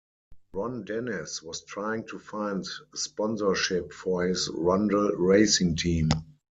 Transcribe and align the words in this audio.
Ron 0.53 0.83
Dennis 0.83 1.43
was 1.43 1.61
trying 1.63 2.07
to 2.07 2.17
find 2.17 2.65
sponsorship 2.95 3.93
for 3.93 4.25
his 4.25 4.49
Rondel 4.49 5.11
racing 5.11 5.75
team. 5.75 6.09